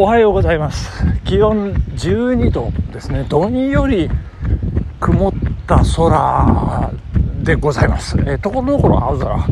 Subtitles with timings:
[0.00, 1.04] おはようございます。
[1.26, 3.26] 気温12度ですね。
[3.28, 4.08] どんより
[4.98, 5.32] 曇っ
[5.66, 6.90] た空
[7.42, 9.46] でございます、え、ところどころ青空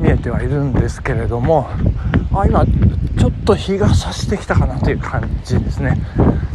[0.00, 1.68] 見えてはいるんですけれども
[2.34, 5.96] あ今ちょっと日が差してきたかなという感じですね、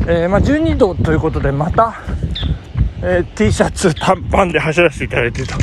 [0.07, 2.02] えー、まあ、12度ということでまた、
[3.02, 5.54] えー、T シャツ短パンで走らせていただいている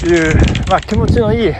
[0.00, 0.34] という、
[0.70, 1.52] まあ、気持ちのいい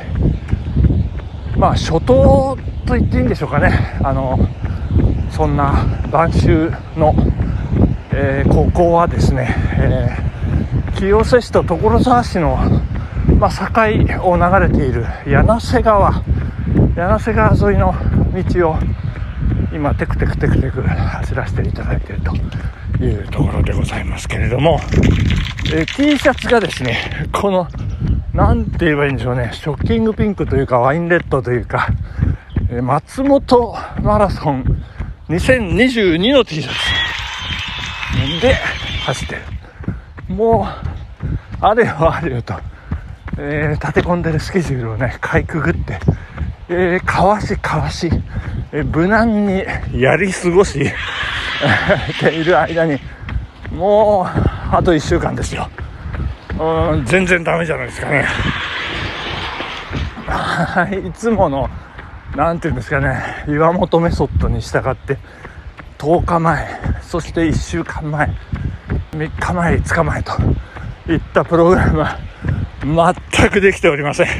[1.58, 2.56] まあ初冬
[2.86, 4.00] と言っていいんでしょうかね。
[4.02, 4.38] あの
[5.30, 6.48] そんな晩秋
[6.98, 7.14] の、
[8.12, 12.58] えー、ここはですね、えー、清瀬市と所沢市の、
[13.38, 16.22] まあ、境を流れている柳瀬川
[16.96, 17.94] 柳瀬川沿いの
[18.52, 18.76] 道を
[19.72, 24.80] 今テクテクテクテク走らせていただいているというところでございますけれども、
[25.72, 27.68] えー、T シャツがですねこの
[28.34, 31.88] 何て言えばいいんでしょうねショッキングピンクというかワインレッドというか
[32.82, 34.82] 松本マラソン
[35.30, 38.42] 2022の T シャツ。
[38.42, 38.54] で
[39.04, 39.42] 走ってる。
[40.34, 40.66] も
[41.62, 42.54] うあれよあれよと、
[43.38, 46.00] えー、立て込んでるスケジュールをねかいくぐって、
[46.68, 48.10] えー、かわしかわし、
[48.72, 50.80] えー、無難にやり過ごし。
[52.18, 52.98] ている間に
[53.70, 54.26] もう
[54.74, 55.68] あと1週間ですよ。
[56.58, 58.26] うん全然ダメじゃないですかね。
[61.08, 61.70] いつもの
[62.36, 63.44] 何て言うんですかね。
[63.48, 65.18] 岩本メソッドに従って
[65.98, 68.30] 10日前そして1週間前
[69.12, 70.32] 3日前5日前と
[71.12, 72.18] いったプログラムは
[72.82, 74.26] 全くできておりません。
[74.26, 74.30] う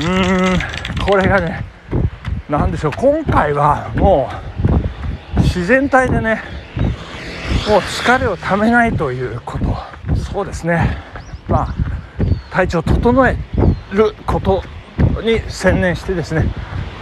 [0.00, 1.64] ーんこれがね
[2.48, 2.92] 何でしょう。
[2.96, 4.28] 今回はも
[5.36, 6.42] う自然体でね
[7.68, 9.76] もう疲れをためないということ。
[10.16, 10.98] そうですね。
[11.48, 11.74] まあ
[12.50, 13.36] 体調整え
[13.92, 14.62] ること
[15.22, 16.44] に専念してですね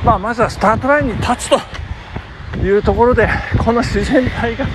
[0.05, 4.67] まあ、まずはスタートラインに立つというところでこの自然体が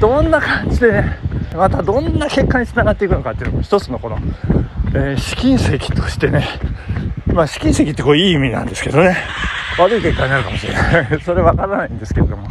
[0.00, 1.18] どんな感じでね
[1.54, 4.18] またどんな結果につながっていくのかっていうのも一つのこの、
[4.94, 6.46] えー、試金石としてね
[7.26, 9.16] まあ試金石ってこういい意味なんですけどね。
[9.78, 11.20] 悪い結果になるかもしれない。
[11.20, 12.48] それわからないんですけれども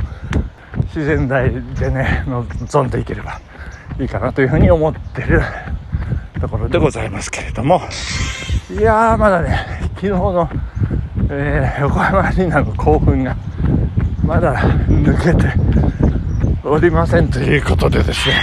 [0.84, 3.40] 自然体でね望んでいければ
[4.00, 5.42] いいかなというふうに思ってる
[6.40, 7.82] ところでございますけれども。
[8.72, 9.66] いやーまだね
[9.96, 10.50] 昨日の
[11.30, 13.36] えー、横浜アリーナの興奮が
[14.24, 14.56] まだ
[14.88, 15.54] 抜けて
[16.64, 18.36] おりませんということでですね。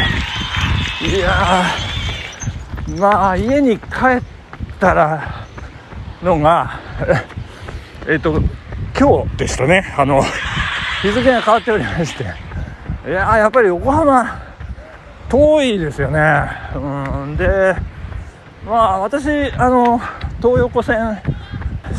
[1.17, 4.23] いやーまあ家に帰っ
[4.81, 5.47] たら
[6.23, 6.81] のが
[8.09, 8.43] えっ、と
[8.99, 9.93] 今日でしたね。
[9.97, 10.23] あの
[11.03, 12.25] 日付が変わっておりまして。
[13.05, 14.41] いややっぱり横浜
[15.29, 16.21] 遠いですよね。
[16.75, 16.79] う
[17.27, 17.75] んで
[18.67, 20.01] まあ私あの
[20.41, 21.19] 東横線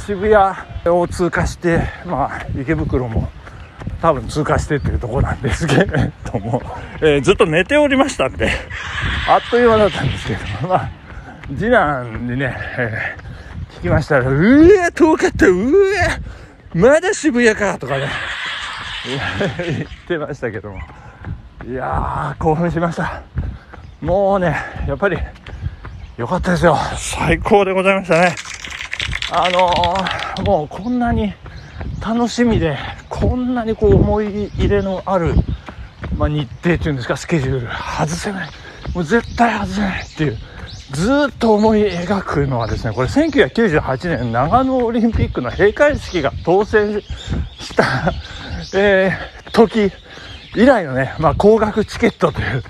[0.06, 3.30] 渋谷を通過して、まあ、池袋も
[4.02, 6.62] 多分通過してっていうところなんですけれども、
[7.02, 8.52] えー、ずっと寝ておりましたんで、
[9.30, 10.90] あっという間だったんですけど、まあ、
[11.58, 15.52] 次男にね、えー、聞きましたら、うえ、遠かった、う
[16.76, 18.08] え、まだ渋谷かとかね、
[19.58, 20.80] 言ってましたけども、
[21.66, 23.22] いやー、興奮しました。
[24.02, 25.18] もうね、やっぱり、
[26.18, 26.78] 良かったですよ。
[26.98, 28.36] 最高でございましたね。
[29.32, 31.34] あの、もうこんなに
[32.06, 32.78] 楽しみで、
[33.10, 35.34] こんなにこう思い入れのある、
[36.18, 38.50] まあ、日程っていうんですか、スケジュール、外せない。
[38.94, 40.38] もう絶対外せないっていう、
[40.92, 47.02] ずっと思い描くのはですね、これ1998年長野オリンピックの閉会式が当選
[47.60, 48.14] した、
[48.76, 49.92] えー、時
[50.56, 52.64] 以来のね、まあ、高額チケットという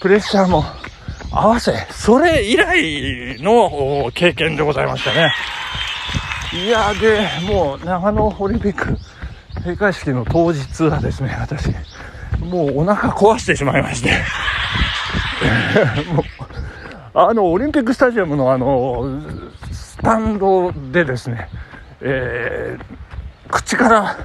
[0.00, 0.64] プレッシャーも
[1.36, 5.34] 合わせ、それ以来の経験でございましたね。
[6.52, 8.96] いやで、もう長野オリンピック
[9.56, 11.70] 閉会式の当日はですね、私、
[12.38, 14.10] もうお腹壊してしまいまして。
[16.12, 16.24] もう、
[17.14, 19.20] あの、オリンピックスタジアムのあの、
[19.72, 21.48] スタンドでですね、
[22.00, 22.84] えー、
[23.50, 24.16] 口から、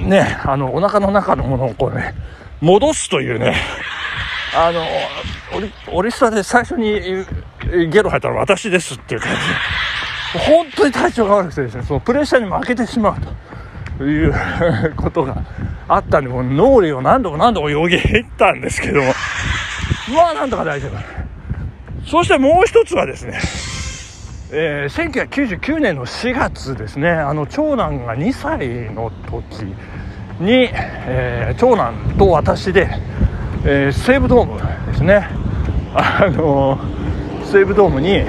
[0.00, 2.14] ね、あの、お腹の中のものをこうね、
[2.60, 3.56] 戻すというね、
[4.54, 4.84] あの、
[5.92, 7.24] オリ、スタで最初に
[7.90, 14.34] ゲロ吐いたのは私ですっていう感じ、本当に体調が悪くてですねそのプレッシャーに負けてしまうという
[14.96, 15.42] ことが
[15.88, 18.00] あったんでもう脳裏を何度も何度もよぎっ
[18.36, 19.14] たんですけども。
[20.14, 20.92] まあなんとか大丈夫。
[22.08, 23.40] そしてもう一つはですね
[24.52, 27.10] えー、1999年の4月ですね。
[27.10, 29.64] あの長男が2歳の時
[30.38, 32.88] に、えー、長男と私で、
[33.68, 34.60] えー、西武ドーム
[34.92, 35.28] ですね。
[35.92, 36.78] あの
[37.44, 38.22] 西武ドームに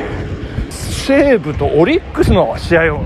[0.72, 3.06] 西武とオリックスの試合を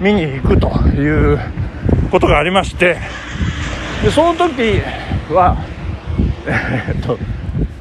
[0.00, 1.38] 見に行くという
[2.10, 2.96] ことがありまして、
[4.02, 4.80] でその時
[5.30, 5.58] は
[6.48, 7.18] えー、っと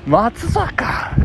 [0.06, 1.16] 松坂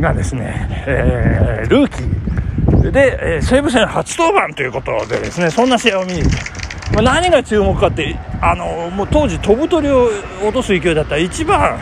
[0.00, 2.90] がですね、えー、ルーキー。
[2.90, 6.51] で、え、西武戦初登板ということでですねそんな試合を見に行って、
[6.92, 10.08] まあ、何が注目かってあのもう当時飛ぶ鳥を
[10.42, 11.78] 落とす勢いだった1番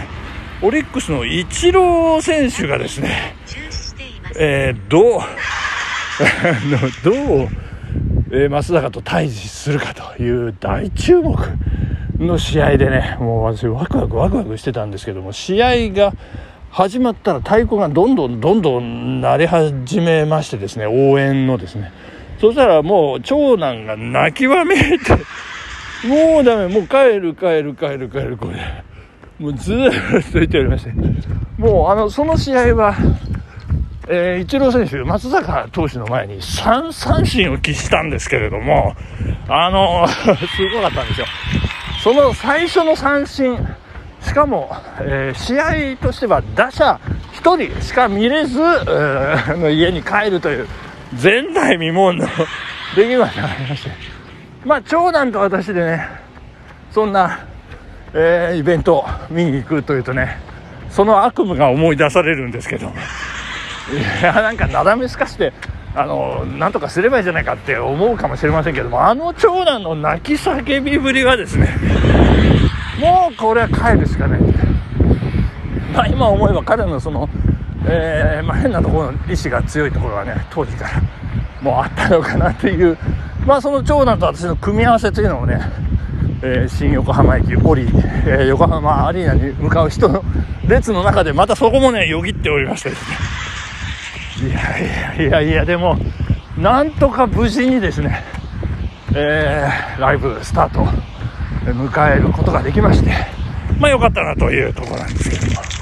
[0.62, 3.35] オリックスのイチロー選手がですね、
[4.37, 5.21] えー、どう
[7.03, 7.49] どう、
[8.31, 11.37] えー、松坂と対峙するかという大注目
[12.19, 16.12] の試合でねもう私ワクワクワクワクしてたんですけども試合が
[16.71, 21.91] 始まったら太鼓がどんどんどんどん鳴り始めましてですね応援のですね
[22.41, 25.13] そしたらもう長男が泣きわめいて
[26.07, 28.85] もうダメもう帰る帰る帰る帰るこれ
[29.41, 30.93] もうずーっと言っておりまして、
[31.57, 32.95] もうあの、その試合は、
[34.07, 38.95] えー、イチロー選手、松坂投手の前に3三振を喫したんですけれども、
[39.49, 41.27] あの すごかったんですよ。
[42.05, 43.57] その最初の三振、
[44.21, 44.71] しかも、
[45.01, 47.01] えー、試合としては打者
[47.43, 50.69] 1人しか見れず、えー、の家に帰るという
[51.12, 52.27] 前代未聞の？
[52.95, 53.91] 出来事がありまして、
[54.65, 56.09] まあ、長男と私でね、
[56.91, 57.47] そんな
[58.12, 60.39] えー、イベントを見に行くというとね
[60.91, 62.91] その悪夢が思い出されるんですけど。
[63.91, 65.53] いやなんかなだめすかして
[65.97, 71.77] あのなんとかすればいいじゃないかって思うかもしれませんけどもあの長男の泣き叫びぶりがですね
[73.01, 74.41] もうこれは帰るしかない、
[75.93, 77.29] まあ、今思えば彼のその、
[77.87, 81.03] えー、まあ、変なところの意志が強いところはね当時から
[81.62, 82.97] もうあったのかなっていう。
[83.47, 85.61] まあその長男と私の組み合わせというのをね
[86.43, 90.25] えー、新横浜駅降り、えー、横浜アリーナに向かう人の
[90.67, 93.11] 列の中でまたそこもねよぎっておりましてです
[94.43, 94.49] ね。
[94.49, 95.99] いやいやいやいやでも
[96.56, 98.25] なんとか無事にですね、
[99.15, 100.81] えー、ライブスタート
[101.65, 103.12] 迎えることができまして
[103.79, 105.80] まあよかったなというところなんですけども。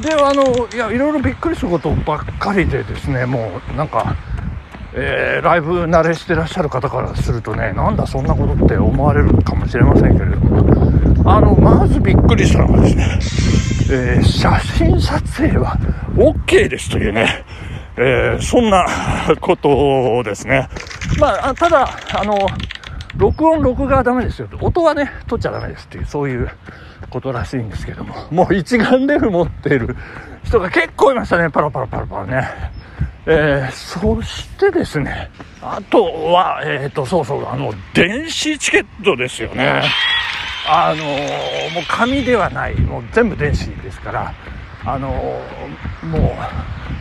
[0.00, 4.16] であのいやいろいろびっくりすることばっかりでですねもうなんか
[4.96, 15.76] えー、ライブ慣れしてらっしゃる方からするとね、なんだそんなことって思われるかもしれませんけれども、あの、まずびっくりしたのがですね、えー、写真撮影は
[16.14, 17.44] OK ですというね、
[17.96, 18.86] えー、そんな
[19.40, 20.68] ことですね。
[21.18, 22.38] まあ、ただ、あの、
[23.16, 24.48] 録音、録画はダメですよ。
[24.60, 26.50] 音はね、取っちゃダメですっていう、そういう
[27.10, 29.96] ことらしいんですけども、もう一眼レフ持っている
[30.44, 32.48] 人が結構いましたね、パラパラパラパラね。
[33.26, 35.30] えー、そしてですね、
[35.62, 39.82] あとは、えっ、ー、と、そうそう、あの、電子チケットですよね。
[40.66, 44.34] あのー、もう紙ではない、もう全部電子ですから、
[44.84, 46.36] あのー、も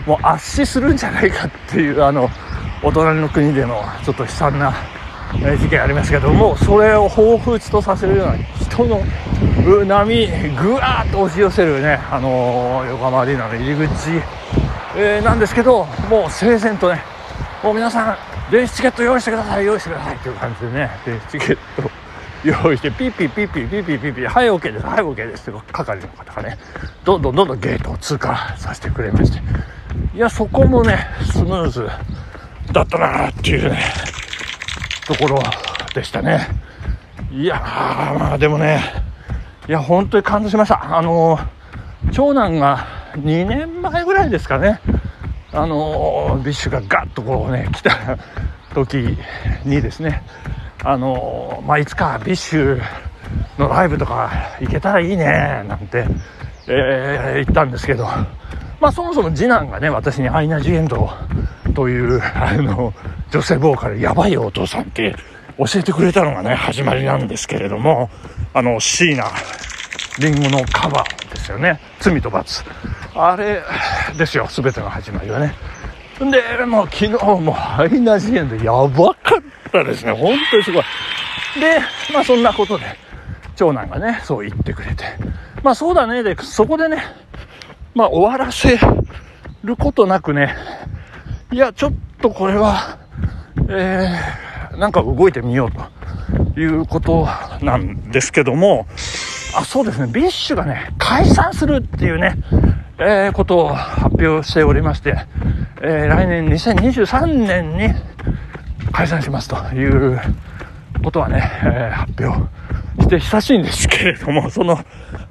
[0.06, 2.30] う、もう圧死するんじゃないかっていう、あの、
[2.82, 4.74] お隣の国でのちょっと悲惨な
[5.58, 9.02] 事件ありますけども、それを彷彿とさせるような人の
[9.86, 14.10] 波、ぐわーっと押し寄せるね、あの横浜アリーナの入り口、
[14.96, 17.02] えー、なんですけど、もう整然とね、
[17.64, 18.18] もう皆さん、
[18.52, 21.90] 電子チケット用意してください、用意してくださいっていう感じでね、電子チケット
[22.44, 25.50] 用意して、ピッピッピッピッピッピッピッピッ、はい、OK です、はい、OK です。
[25.50, 26.58] って係の方がね、
[27.04, 29.40] どんどんどんどんゲートを通過させてくれまして、
[30.14, 31.88] いや、そこもね、スムーズ
[32.72, 33.80] だったなっていうね、
[35.06, 35.40] ところ
[35.94, 36.48] でしたね。
[37.32, 38.82] いやー、まあでもね、
[39.68, 40.98] いや、本当に感動しました。
[40.98, 44.80] あのー、長男が、2年前ぐらいですかね、
[45.52, 48.18] あの BiSH がガッとこうね、来た
[48.74, 49.18] 時
[49.66, 50.24] にですね、
[50.84, 52.82] あのまあ、いつか BiSH
[53.60, 56.08] のライブとか行けたらいいね、なんて、
[56.68, 58.06] えー、言ったんですけど、
[58.80, 61.10] まあ、そもそも次男がね、私にアイナ・ジ・エンドを
[61.74, 62.94] という、 あの、
[63.32, 65.16] 女性ボーカル、やばいお父さんって
[65.58, 68.10] 教えてくれたのがね、始まりなんですけれども、
[68.54, 69.24] あの、椎名
[70.20, 71.80] 林檎のカバーですよね。
[72.00, 72.64] 罪と罰。
[73.16, 73.64] あれ
[74.18, 75.54] ですよ、全ての始まりはね。
[76.20, 80.12] で、もう昨日もハイナジエンドやばかったですね。
[80.12, 80.84] 本当にすごい。
[81.60, 81.80] で、
[82.14, 82.86] まあそんなことで、
[83.56, 85.06] 長男がね、そう言ってくれて。
[85.64, 86.24] まあそうだね。
[86.24, 87.04] で、そこでね、
[87.96, 88.80] まあ終わらせ
[89.64, 90.56] ることなくね、
[91.54, 92.98] いや、ちょっとこれは、
[93.70, 95.72] えー、なんか動いてみよう
[96.56, 97.28] ということ
[97.62, 98.88] なんですけども、
[99.56, 102.38] あ、そうですね、 BiSH がね、解散するっていうね、
[102.98, 105.28] えー、ことを発表しておりまして、
[105.84, 107.94] えー、来年2023年に
[108.92, 110.20] 解散しますという
[111.04, 114.78] ことはね、えー、発表して久しいんですけれども、その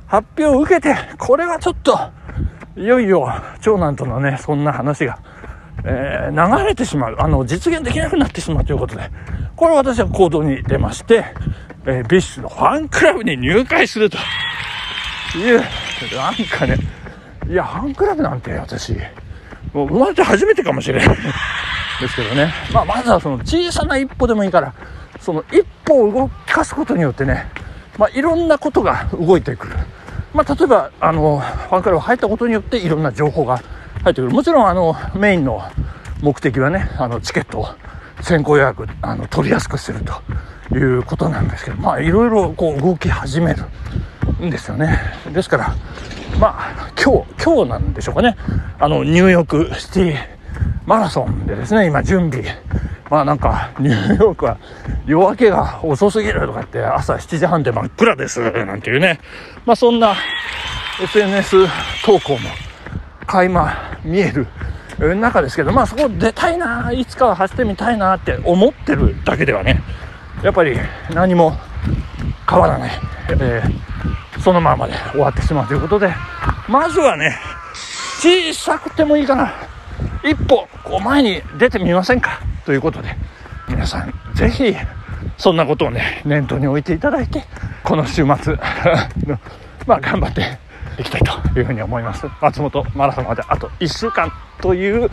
[0.06, 1.98] 発表を受けて、これはちょっと、
[2.76, 3.28] いよいよ
[3.60, 5.18] 長男とのね、そんな話が、
[5.84, 9.10] えー、流れてしまう、あの、実現できなくなってしまうということで、
[9.56, 11.24] これ私は行動に出まして、
[11.84, 14.18] えー、 BiSH のファンクラブに入会すると
[15.36, 15.58] いう、
[16.16, 16.76] なんかね、
[17.48, 18.94] いや、ファンクラブなんて私、
[19.72, 21.16] もう生まれて初めてかもしれない
[22.00, 22.52] ですけどね。
[22.72, 24.74] まあ、まずはその小さな一歩でもいいから、
[25.20, 27.46] その一歩を動かすことによってね、
[27.98, 29.74] まあ、いろんなことが動いてくる。
[30.32, 33.60] まあ、例えば、あの、ファンクラブ入ったことによっていろんな情報が
[34.02, 34.30] 入ってくる。
[34.30, 35.62] もちろん、あの、メインの
[36.20, 37.68] 目的はね、あの、チケットを
[38.20, 40.00] 先行予約、あの、取りやすくする
[40.70, 43.64] ということなんですけど、まあ、いろいろこう動き始める
[44.44, 44.98] んですよね。
[45.32, 45.74] ですから、
[46.40, 48.36] まあ、今日、今日なんでしょうかね。
[48.78, 50.32] あの、ニューヨークシティ
[50.86, 52.44] マラソンでですね、今準備。
[53.08, 54.56] まあなんか、ニューヨークは
[55.06, 59.20] 夜明けが遅すぎるとかって朝7時半で真っ暗ですなんていうね。
[59.66, 60.14] まあそんな
[61.02, 61.66] SNS
[62.04, 62.48] 投稿も
[63.26, 64.46] 垣間見える
[65.16, 69.82] 中ですけど、まあそこ出たいな、いつかは走ってみたいなって思ってるだけではね、
[70.42, 70.76] やっぱり
[71.14, 71.56] 何も
[72.48, 72.92] 変わらない。
[73.28, 76.12] えー、そのままで終わってしまうということで、
[76.68, 77.36] まずはね、
[78.20, 79.52] 小さくてもいいかな。
[80.24, 83.16] 一歩、こう前に出てみませんかということで、
[83.68, 84.74] 皆さん、ぜひ、
[85.36, 87.44] そんなことをね、念頭に置いていただいて、
[87.82, 88.56] この週末
[89.86, 90.58] まあ、頑張って
[90.98, 92.26] いきたいというふうに思います。
[92.40, 95.10] 松本マラソンまであと1週間という、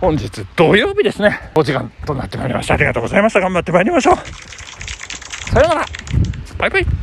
[0.00, 2.74] 本日土曜日ですね、お時間となってまいりました。
[2.74, 3.40] ありがとうございました。
[3.40, 4.16] 頑張ってまいりましょう。
[5.50, 5.86] さようなら。
[6.58, 7.01] バイバイ。